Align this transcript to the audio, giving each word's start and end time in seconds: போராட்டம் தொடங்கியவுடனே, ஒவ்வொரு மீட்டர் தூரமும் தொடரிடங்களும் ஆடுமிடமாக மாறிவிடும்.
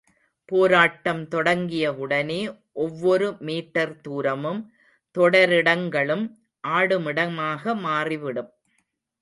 போராட்டம் 0.45 1.27
தொடங்கியவுடனே, 1.31 2.39
ஒவ்வொரு 2.71 3.35
மீட்டர் 3.39 3.93
தூரமும் 4.01 4.61
தொடரிடங்களும் 5.15 6.25
ஆடுமிடமாக 6.67 7.75
மாறிவிடும். 7.79 8.51